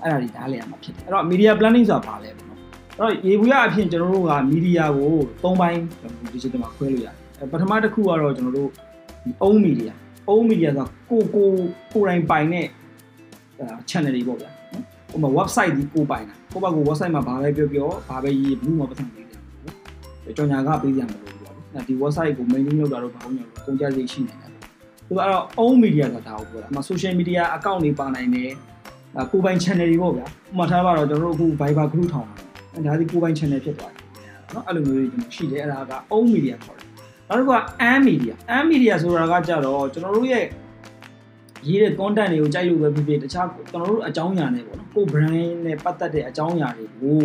[0.04, 5.14] အဲ့ဒါတွေနားလည်ရမှာဖြစ်တယ်အဲ့တော့ media planning ဆိုတာဘာလဲပေါ့နော်အဲ့တော့ရေဘူးရအဖြစ်ကျွန်တော်တို့က media ကို
[5.44, 5.82] ၃ပိုင်း
[6.34, 8.70] digital မှာခွဲလို့ရတယ်ပထမတစ်ခုကတော့ကျွန်တော်တို့
[9.46, 9.92] own media
[10.30, 11.48] own media ဆိုကိုကို
[11.94, 12.68] ကိုယ်တိုင်ပိုင်တဲ့
[13.90, 24.50] channel တွေပေါ့ဗျာနော်ဟိုမှာ website ဒီကိုပိုင်တာ ကိုယ့်ဘက်ကို website မှာဘာပဲပြောပြောဘာပဲရေးဘူးမှာပတ်သက်ပေးတယ်ကြော်ညာကပေးကြမှာလို့ပြောတယ်ဒီ website ကို maintain လုပ်တာတော့ဘာလို့ညလို့ကုန်ကြစိတ်ရှိနေတယ်
[25.08, 28.52] သူကတော့ own media ဆိုတာဒါကိုပြောတာအမ social media account တွေပါနိုင်တယ်
[29.32, 34.04] ကိုပိုင် channel တွေပေါ့ဗျာဥပမာထားပါတော့ကျွန်တော်တို့အခု Viber group ထောင်တာဒါဒီကိုပိုင် channel ဖြစ်သွားတယ်
[34.54, 36.88] နော်အဲ့လိုမျိုးတွေကျွန်တော်ရှိတယ်အဲ့ဒါက own media ခေါ်တယ်
[37.30, 37.60] နောက်တစ်ခုက
[37.90, 40.46] am media am media ဆိုတာကကြတော့ကျွန်တော်တို့ရဲ့
[41.68, 47.22] ရေးတဲ့ content တွေကိုကြိုက်လို့ပဲဖြစ်ဖြစ်တခြားကျွန်တော်တို့အကြောင်းအရာတွေပေါ့နော်ကို brand နဲ့ပတ်သက်တဲ့အကြောင်းအရာတွေကို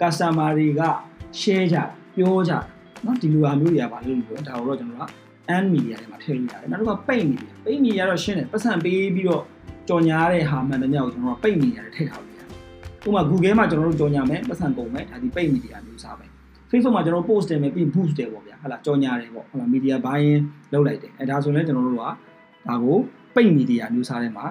[0.00, 0.82] customer တွေက
[1.40, 1.76] share ကြ
[2.16, 2.52] ပြောကြ
[3.04, 5.04] နော်ဒီလိုအမျိုးတွေကဘာလို့လဲဒါတော့ကျွန်တော်က
[5.54, 9.44] and media တွေမှာထည့်လို့ရတယ်နောက်တစ်ခါပိတ် media ပိတ် media တော့ရှင်းတယ်ပတ်စံပေးပြီးတော့
[9.88, 12.48] ကြော်ညာတဲ့ဟာမှန်တယ်မြောက်ကျွန်တော်ကပိတ် media တွေထည့်ထားလို့ရတယ်
[13.06, 16.26] ဥပမာ Google မှာကျွန်တော်တို့ကြော်ညာမယ်ပတ်စံပုံမယ်ဒါဒီပိတ် media မျိုးစားပဲ
[16.70, 20.40] Facebook မှာကျွန်တော် post တယ်မယ်ပြီး boost တယ်ပေါ့ဗျာဟုတ်လားကြော်ညာတယ်ပေါ့ဟုတ်လား media buying
[20.72, 22.02] လုပ်လိုက်တယ်အဲဒါဆိုရင်လည်းကျွန်တော်တို့က
[22.68, 22.98] ဒါကို
[23.38, 24.46] ပိတ်မီဒီယာမျိုးစားထဲမှာ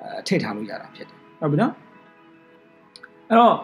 [0.00, 1.72] အဲထည့်ထားလို့ရတာဖြစ်တယ်ဟုတ်ပြီနော်
[3.28, 3.56] အဲ့တော့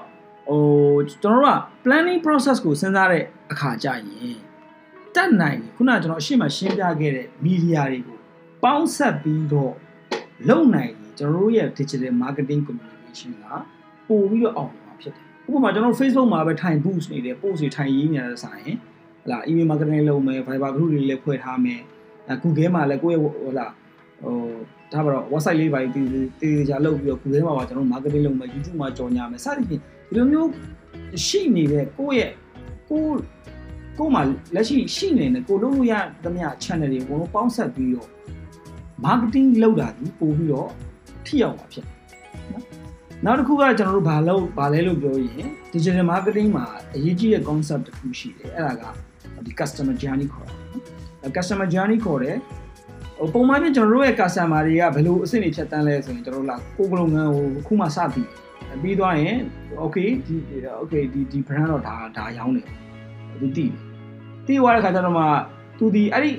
[0.49, 4.37] ဟိုကျွန်တော်တို့က planning process ကိုစဉ်းစားတဲ့အခါကျရင်
[5.15, 8.19] တတ်နိုင်ခုနကကျွန်တော်အရှိမရှင်းပြခဲ့တဲ့ media တွေကို
[8.65, 9.75] ပေါင်းဆက်ပြီးတော့
[10.49, 13.47] လုပ်နိုင်ရင်ကျွန်တော်တို့ရဲ့ digital marketing communication က
[14.09, 18.63] ပို့ပြီးတော့အောင်မှာဖြစ်တယ်ဥပမာကျွန်တော် Facebook မှာပဲထိုင် boost နေတယ် post တွေထိုင်ရေးနေရတဲ့ဆိုင်
[19.25, 21.81] ဟလာ email marketing လုပ်မယ် Viber group တွေလည်းဖွဲ့ထားမယ်
[22.29, 23.67] အဲ Google မှာလည်းကိုယ့်ရဲ့ဟိုလာ
[24.23, 24.37] ဟို
[24.93, 25.93] ဒါပါတော့ website လေးပါတည်
[26.41, 30.51] တည်ကြလုပ်ပြီးတော့ Google မှာပါကျွန်တော် marketing လုပ်မယ် YouTube မှာကြော်ညာမယ်စသဖြင့်ဒီလိုမျိုး
[31.27, 32.33] ရှိနေတဲ့ကိုယ့်ရဲ့
[32.91, 33.03] ကို
[33.99, 34.21] ကိုမှ
[34.55, 38.09] လက်ရှိရှိနေတဲ့ကိုလုပ်လို့ရသမျှ channel တွေအကုန်လုံးပေါင်းဆက်ပြီးတော့
[39.05, 40.71] marketing လုပ်တာဒီပို့ပြီးတော့
[41.27, 41.85] ထိရောက်မှာဖြစ်
[42.53, 42.65] နော်
[43.25, 48.95] နောက်တစ်ခုကကျွန်တော်တို့ဘာလို့ဘာလဲလို့ပြောရင် digital marketing မှာအရေးကြီးတဲ့ concept တစ်ခုရှိတယ်အဲ့ဒါက
[49.47, 52.60] ဒီ customer journey ခေါ်တာနော် customer journey ခေါ်တယ်ဟို
[53.35, 58.29] ပုံမှန်ပြင်ကျွန်တော်တို့ရဲ့ customer တွေကဘယ်လိုအဆင့်တွေဖြတ်တန်းလဲဆိုရင်ကျွန်တော်တို့လာကိုယ်ကလုပ်ငန်းကိုခုမှစပြီး
[58.83, 59.37] ပြီးသွားရင်
[59.83, 60.37] okay ဒီ
[60.81, 62.67] okay ဒီဒီ brand တော့ဒါဒါရောင်းတယ်
[63.41, 63.73] သူတည်
[64.47, 65.25] တည်သွားတဲ့ခါကျတော့မှ
[65.79, 66.31] သူဒီအဲ့ဒီ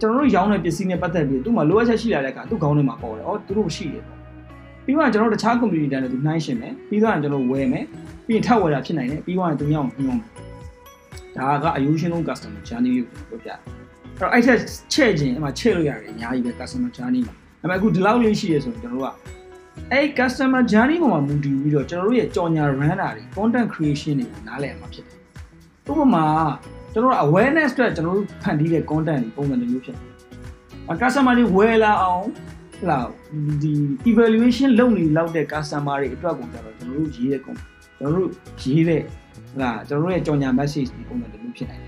[0.00, 4.18] ကျွန်တော်တို့ရောင်းတဲ့ပစ္စည်းနဲ့ပတ်သက်ပြီးသူ့မှာလိုအပ်ချက်ရှိလာတဲ့အခါသူ့ခေါင်းထဲမှာပေါ်တယ်။အော်သူတို့ရှိတယ်ပေါ့။
[4.84, 7.84] ပြီးတော့ကျွန်တော်တို့တခြား community တန်းနဲ့သူနှိုင်းရှင်မယ်။ပြီးတော့ကျွန်တော်ဝယ်မယ်။
[8.26, 10.20] ပြီးရင်ထပ်ဝယ်တာဖြစ်နိုင်တယ်။ပြီးတော့သူမြောက်ညွှန်မယ်။
[11.36, 13.87] ဒါကအယူရှင်ဆုံး customer journey ကိုပြောပြတယ်။အဲ့
[14.20, 14.58] တော့အဲ့ထက်
[14.92, 19.38] ချဲ့ခြင်းအမှချဲ့လို့ရတယ်အများကြီးပဲ customer journey မှာ။ဒါပေမဲ့အခုဒီလောက်လေးရှိရဆိုရင်ကျွန်တော်တို့က
[19.92, 25.18] အဲ့ customer journey ပေါ်မှာမူတည်ပြီးတော့ကျွန်တော်တို့ရဲ့ကြော်ညာ run တာတွေ content creation တွေကိုနားလည်မှာဖြစ်တယ်။
[25.90, 26.24] ဥပမာ
[26.92, 30.12] ကျွန်တော်တို့ awareness အတွက်ကျွန်တော်တို့ဖန်တီးတဲ့ content တွေပုံစံမျိုးဖြစ်တယ်။
[31.02, 32.24] customer တွေဝယ်လာအောင်
[32.78, 32.98] ဟလာ
[33.62, 33.72] ဒီ
[34.10, 38.30] evaluation လုပ်နေလောက်တဲ့ customer တွေအတွက်ကိုကျွန်တော်တို့ရေးတဲ့ content ကျွန်တော်တို့
[38.62, 39.02] ရေးတဲ့
[39.52, 41.87] ဟလာကျွန်တော်တို့ရဲ့ကြော်ညာ message ဒီပုံစံမျိုးဖြစ်နိုင်တယ်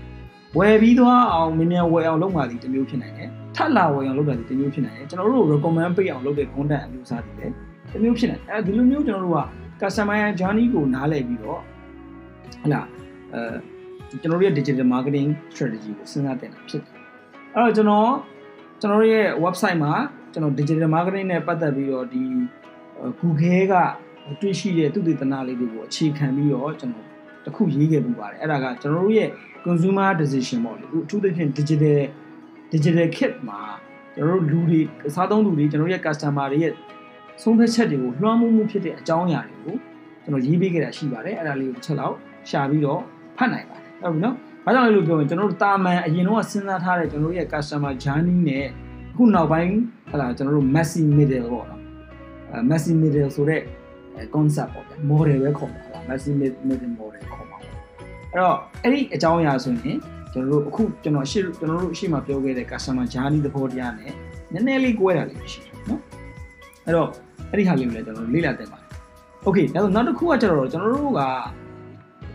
[0.57, 7.53] ဝယ်ပြီးသွားအောင်မြင်မြန်ဝယ်အောင်လုပ်မှဒီတစ်မျိုးဖြစ်နိုင်တယ်။ထပ်လာဝယ်အောင်လုပ်တာဒီတစ်မျိုးဖြစ်နိုင်တယ်။ကျွန်တော်တို့ recommend ပေးအောင်လုပ်တဲ့ content အမျိုးအစားတွေလည်း
[7.91, 9.41] တစ်မျိုးဖြစ်နိုင်တယ်။အဲဒီလိုမျိုးကျွန်တော်တို့က
[9.81, 11.59] customer journey ကိုနားလည်ပြီးတော့
[12.63, 12.81] ဟလာ
[13.33, 16.95] အဲကျွန်တော်တို့ရဲ့ digital marketing strategy ကိုစဉ်းစားတင်တာဖြစ်တယ်။
[17.55, 18.09] အဲ့တော့ကျွန်တော်
[18.81, 19.93] ကျွန်တော်ရဲ့ website မှာ
[20.33, 22.23] ကျွန်တော် digital marketing နဲ့ပတ်သက်ပြီးတော့ဒီ
[23.19, 23.73] Google က
[24.41, 27.10] တွေ့ရှိတဲ့သူတည်တနာလေးတွေကိုအခြေခံပြီးတော့ကျွန်တော်
[27.45, 29.29] တခုရေးခဲ့ပူပါတယ်။အဲ့ဒါကကျွန်တော်တို့ရဲ့
[29.65, 31.99] consumer decision ပေါ့လေ။အခုအထူးသဖြင့် digital
[32.71, 33.59] digital kit မှာ
[34.15, 34.79] ကျွန်တော်တို့လူတွေ
[35.15, 36.73] စားသုံးလူတွေကျွန်တော်ရဲ့ customer တွေရဲ့
[37.41, 39.75] ဆုံးဖြတ်ချက်တွေကိုလွှမ်းမိုးမှုဖြစ်တဲ့အကြောင်းအရာတွေကို
[40.23, 42.15] ကျွန်တော်ရေးပေးခဲ့တာရှိပါတယ်အဲ့ဒါလေးကိုတစ်ချက်လောက်
[42.49, 43.01] ရှာပြီးတော့
[43.37, 48.65] ဖတ်နိုင်ပါတယ်ဟုတ်ပြီနော်ဘာကြောင့်လဲလို့ပြောရင်ကျွန်တော်တို့တာမန်အရင်တော့စဉ်းစားထားတဲ့ကျွန်တော်တို့ရဲ့ customer journey နဲ့
[49.11, 49.73] အခုနောက်ပိုင်း
[50.11, 51.81] ဟလာကျွန်တော်တို့ messy middle ပေါ့နော်
[52.51, 53.61] အဲ messy middle ဆိုတဲ့
[54.33, 57.30] concept ပေါ့ဗျာ model ပဲခေါ်မှာလား messy middle model ခေါ်မှာပေါ့
[58.31, 59.97] အဲ့တော့အဲ့ဒီအကြောင်းအရာဆိုရင်
[60.33, 64.11] ကျွန်တော်တို့အခုကျွန်တော်ရှေ့ကျွန်တော်တို့ရှေ့မှာပြောခဲ့တဲ့ customer journey သဘောတရားနဲ့
[64.53, 66.01] နည်းနည်းလေးကွဲတာလေးရှိတယ်နော်
[66.85, 67.09] အဲ့တော့
[67.49, 68.89] အဲ့ဒီဟာလေးကိုလည်းကျွန်တော်တို့လေ့လာသင့်ပါတယ်
[69.45, 71.21] okay ဒါဆိုနောက်တစ်ခုကကျတော့ကျွန်တော်တို့က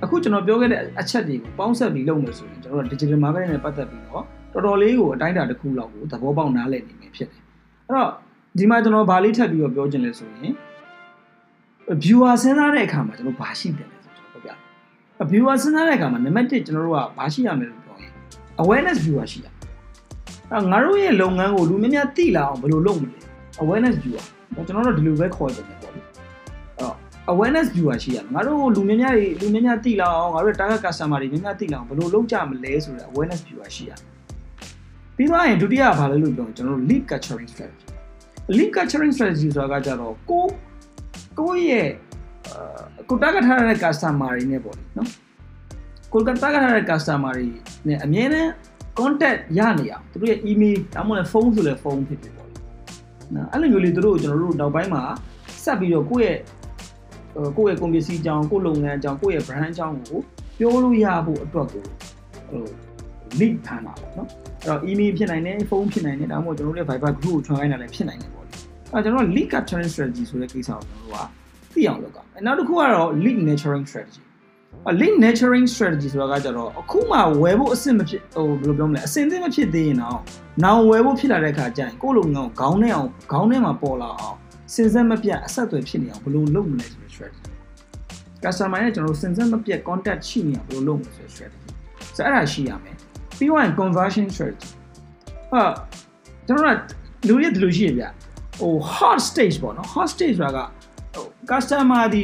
[0.02, 7.42] အခုကျွန်တော်ပြောခဲ့တဲ့အချက်တွေကိုပေါင်းစပ်ပြီးလုပ်မယ်ဆိုရင်ကျွန်တော်တို့ digital marketing နဲ့ပတ်သက်ပြီးတော့တော်တော်လေးကိုအတိုင်းအတာတစ်ခုလောက်ကိုသဘောပေါက်နားလည်နေမယ်ဖြစ်တယ်
[7.86, 8.10] အဲ့တော့
[8.58, 10.52] ဒီမှာကျွန်တော်ဗာလေးထပ်ပြီးတော့ပြောချင်လဲဆိုရင်
[12.02, 13.95] viewer စဉ်းစားတဲ့အခါမှာကျွန်တော်ဘာရှိတယ်လဲဆိုတော့ပြောပြ
[15.30, 18.12] viewer စဉ်းစားတဲ့အခါမှာနံပါတ်1ကျွန်တော်တို့ကဘာရှိရမလဲလို့ပြောရင်
[18.62, 19.46] awareness viewer ရှိရ
[20.50, 23.18] အဲ့ငါတို့ရဲ့လုပ်ငန်းကိုလူများများသိလာအောင်ဘယ်လိုလုပ်မလဲ
[23.62, 24.24] awareness viewer
[24.54, 26.94] ကျွန်တော်တို့ဒီလိုပဲခေါ်ကြတယ်ပေါ့လေအဲ့
[27.32, 33.92] awareness viewer ရှိရငါတို့လူများများတွေလူများများသိလာအောင်ငါတို့ target customer တွေများများသိလာအောင်ဘယ်လိုလုပ်ကြမလဲဆိုတဲ့ awareness viewer ရှိရ
[35.16, 37.86] ပြီးတော့ရင်ဒုတိယဘာလဲလို့ပြောကျွန်တော်တို့ lead capturing strategy
[38.56, 40.44] lead capturing strategy ဆိုတာကကြတော့ကို
[41.38, 41.88] ကိုရဲ့
[43.08, 45.08] ကို target ထားတဲ့ customer တွေနဲ့ပေါ့လေနော်
[46.12, 47.46] ကို target ထားတဲ့ customer တွေ
[47.86, 48.50] နဲ့အမြဲတမ်း
[48.98, 52.56] contact ရနေအောင်သူတို့ရဲ့ email ဒါမှမဟုတ်ဖုန်းဆိုလဲဖုန်းဖြစ်ဖြစ်ပေါ့လေ
[53.34, 55.02] နော်အဲ့လိုမျိုးလေးသူတို့ကိုကျွန်တော်တို့နောက်ပိုင်းမှာ
[55.64, 56.38] ဆက်ပြီးတော့ကိုယ့်ရဲ့
[57.56, 60.18] ကိုယ့်ရဲ့ကုန်ပစ္စည်းအကြောင်းကိုယ့်လုပ်ငန်းအကြောင်းကိုယ့်ရဲ့ brand အကြောင်းကို
[60.58, 61.84] ပြောလို့ရဖို့အတွက်ကို
[62.50, 62.64] ဟို
[63.38, 64.28] lead ဖမ်းတာပေါ့နော်
[64.62, 68.54] အဲ့တော့ email ဖြစ်နိုင်တယ်ဖုန်းဖြစ်နိုင်တယ်ဒါမှမဟုတ်ကျွန်တော်တို့ရဲ့ Viber group ကို join ခိုင်းတာလည်းဖြစ်နိုင်တယ်ပေါ့လေ
[68.92, 71.45] အဲ့တော့ကျွန်တော်က lead capturing strategy ဆိုတဲ့ကိစ္စကိုကျွန်တော်တို့က
[71.76, 74.22] သိအောင်လုပ်ကြမယ်နောက်တစ်ခုကတော့ lead nurturing strategy
[75.00, 80.20] lead nurturing strategy ဆိုတာကကြတော့အခုမှဝယ်ဖို့အဆင့်မဖြစ်ဟိုဘယ်လိုပြောမလဲအဆင့်သင့်မဖြစ်သေးရင်တော့
[80.64, 84.36] နောင်ဝယ်ဖို့ဖြစ်လာတဲ့အခါကျရင်ကိုယ့်လုပ်ငန်းကိုခေါင်းထဲအောင်ခေါင်းထဲမှာပေါ်လာအောင်
[84.74, 87.52] စဉ်ဆက်မပြတ်အဆက်အသွယ်ဖြစ်နေအောင်ဘယ်လိုလုပ်မလဲဆိုတဲ့ strategy
[88.42, 91.70] customer နဲ့ကျွန်တော်တို့စဉ်ဆက်မပြတ် contact ရှိနေအောင်ဘယ်လိုလုပ်မလဲဆိုတဲ့ strategy
[92.16, 92.96] ဆိုတော့အဲ့ဒါရှိရမယ်
[93.38, 94.70] ပြီးတော့ conversion strategy
[95.50, 95.62] ဟာ
[96.46, 96.80] ကျွန်တော်က
[97.28, 98.04] လူတွေဒီလိုရှိရဗျ
[98.58, 100.68] ဟို hot stage ပေါ့နော် hot stage ဆိုတာကဟို
[101.50, 102.22] customer ဒီ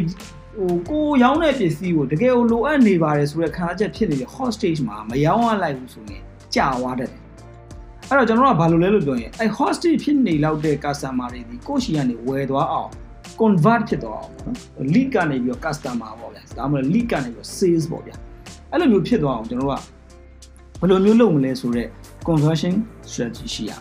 [0.57, 6.23] ဟိုကိုရောင်းတဲ့ပစ္စည်းကိုတကယ်ကိုလိုအပ်နေပါတယ်ဆိုတဲ့ခံစားချက်ဖြစ်နေတဲ့ hot stage မှာမရောင်းရလိုက်ဘူးဆိုရင်
[6.55, 7.11] ကြာသွားတယ်
[8.09, 12.91] အဲ့တော့ကျွန်တော်ကဘာလို့လဲလို့ပြောရင်အဲ hot stage ဖြစ်နေလောက်တဲ့ customer တွေဒီကိုရှိကနေဝယ်သွားအောင်
[13.41, 14.57] convert ဖြစ်သွားအောင်နော်
[14.95, 18.17] lead ကနေပြီးတော့ customer ပေါ့ဗျာဒါမှမဟုတ် lead ကနေပြီးတော့ sales ပေါ့ဗျာ
[18.71, 19.83] အဲ့လိုမျိုးဖြစ်သွားအောင်ကျွန်တော်တို့က
[20.81, 21.89] ဘယ်လိုမျိုးလုပ်မလဲဆိုတော့
[22.29, 22.75] conversion
[23.11, 23.73] strategy ရှိရ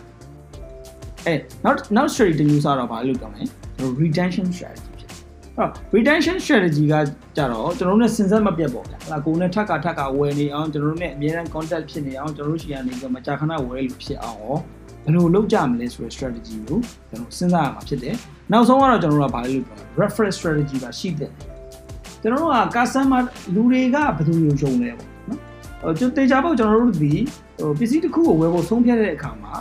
[1.26, 3.44] အဲနောက်နောက် strategy တစ်မျိုးစတော့ဘာလို့ပြောမလဲ
[3.76, 4.91] ကျွန်တော် retention strategy ဖြစ်အဲ့တော့
[5.96, 6.94] retention strategy က
[7.36, 14.56] ကြတော့ကျွန်တော်တို့ ਨੇ စဉ်ဆက်မပြတ်ပေါ့ဗျာဟလာကိုယ်နဲ့ထပ်ကထပ်ကဝယ်နေအောင်ကျွန်တော်တို့ ਨੇ အများအား contact ဖြစ်နေအောင်ကျွန်တော်တို့ရှိရနေပြီးမကြာခဏဝယ်လို့ဖြစ်အောင်ရော
[15.04, 16.78] ဘယ်လိုလုပ်ကြမလဲဆိုတဲ့ strategy ကို
[17.10, 18.14] ကျွန်တော်စဉ်းစားရမှာဖြစ်တယ်
[18.52, 21.32] နောက်ဆုံးကတော့ကျွန်တော်တို့ကဘာလဲလို့ပြော reference strategy ကရှိတယ်
[22.22, 23.22] ကျွန်တော်တို့က customer
[23.54, 25.38] လူတွေကဘယ်သူမျိုးယုံလဲပေါ့နော်
[25.82, 27.12] ဟိုကျွန်တေချာပေါ့ကျွန်တော်တို့ဒီ
[27.58, 29.54] ဟိုပစ္စည်းတစ်ခုကိုဝယ်ဖို့ဆုံးဖြတ်တဲ့အခါမှာ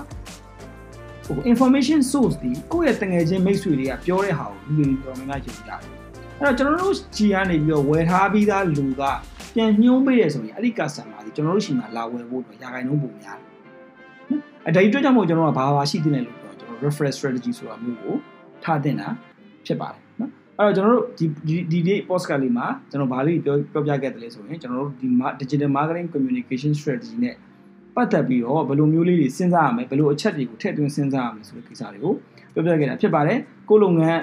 [1.35, 5.79] ဟို information source ဒီကိုယ့်ရဲ့တငယ်ချင်းမိတ်ဆွေတွေကပြောတဲ့ဟာကိုလူတွေတော်တော်များများယုံကြတယ်
[6.39, 9.03] အဲ့တော့ကျွန်တော်တို့ဂျီကနေပြီးတော့ဝယ်ထားပြီးသားလူက
[9.55, 13.49] ပြန်ညှိုးပေးရဆိုရင်အဲ့ဒီ customer ဒီကျွန်တော်တို့ရှိမှလာဝယ်ဖို့တော့ရာဂိုင်နှုန်းပုံများတယ်
[14.65, 18.15] အဲ့ဒါဒီအတွက်ကြောင့်မို့ကျွန်တော်ကဘာဘာရှိသင့်တယ်လို့ပြောကျွန်တော် reference strategy ဆိုတာမျိုးကို
[18.63, 19.07] ထားတင်တာ
[19.65, 25.07] ဖြစ်ပါတယ်နော်အဲ့တော့ကျွန်တော်တို့ဒီဒီဒီ podcast လေးမှာကျွန်တော်ဘာလေးပြောပြောပြခဲ့တယ်လဲဆိုရင်ကျွန်တော်တို့ဒီ
[25.41, 27.35] digital marketing communication strategy နဲ့
[27.95, 32.13] ပတ်သက်ပြီးတော့ဘယ်လိုမျိုးလေးတွေစဉ်းစားရမလဲဘယ်လိုအချက်တွေကိုထည့်သွင်းစဉ်းစားရမလဲဆိုတဲ့ကိစ္စတွေကို
[32.53, 33.37] ပြောပြခဲ့တာဖြစ်ပါတယ်
[33.69, 34.21] ကိုလုပ်ငန်း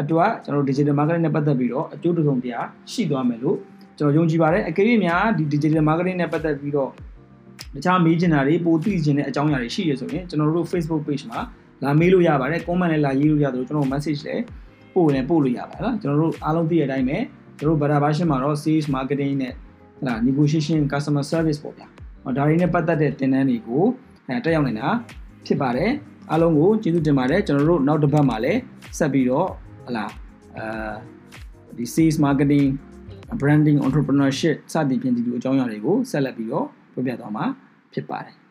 [0.00, 2.60] အတွက်ကျွန်တော်တို့ digital marketing နဲ့ပတ်သက်ပြီးတော့အကျိုးတစုံတရာ
[2.92, 3.56] ရှိသွားမယ်လို့
[3.98, 6.90] ကျွန်တော်ယုံကြည်ပါတယ်အကယ်၍များဒီ digital marketing နဲ့ပတ်သက်ပြီးတော့
[7.74, 11.40] တခြားမေးချင်တာတွေပိုသိချင်တဲ့အကြောင်းအရာတွေရှိရဆိုရင်ကျွန်တော်တို့ Facebook page မှာ
[11.82, 14.42] လာမေးလို့ရပါတယ် comment လည်းလာရေးလို့ရတယ်ကျွန်တော် message လည်း
[14.94, 17.18] ပို့လည်းပို့လို့ရပါတယ်နော်ကျွန်တော်တို့အားလုံးသိတဲ့အတိုင်းပဲ
[17.58, 21.91] ကျွန်တော်တို့ beta version မှာတော့ sales marketing နဲ့ဟလာ negotiation customer service ပေါ့ဗျာ
[22.24, 23.84] ဒါတွေနဲ့ပတ်သက်တဲ့သင်တန်းတွေကို
[24.26, 24.88] အဲတက်ရောက်နေတာ
[25.46, 25.90] ဖြစ်ပါတယ်
[26.30, 28.60] အားလုံးကိုကျေးဇူးတင်ပါတယ်ကျွန်တော်တို့နောက်တစ်ပတ်မှာလည်း
[28.98, 29.48] ဆက်ပြီးတော့
[29.86, 30.06] ဟလာ
[30.56, 30.62] အဲ
[31.78, 32.68] ဒီ sales marketing
[33.40, 37.44] branding entrepreneurship စသည်ဖြင့်ဒီလိုအကြောင်းအရာတွေကိုဆက်လက်ပြီးတော့ပြောပြသွားမှာ
[37.92, 38.41] ဖြစ်ပါတယ်